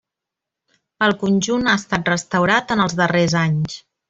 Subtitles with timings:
[1.07, 3.79] El conjunt ha estat restaurat en els darrers anys.